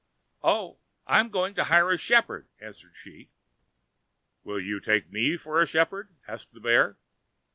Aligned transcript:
"Oh, 0.43 0.79
I'm 1.05 1.29
going 1.29 1.53
to 1.53 1.65
hire 1.65 1.91
a 1.91 1.97
shepherd," 1.99 2.47
answered 2.59 2.93
she. 2.95 3.29
"Will 4.43 4.59
you 4.59 4.79
take 4.79 5.11
me 5.11 5.37
for 5.37 5.61
a 5.61 5.67
shepherd?" 5.67 6.09
asked 6.27 6.53
the 6.53 6.59
bear. 6.59 6.97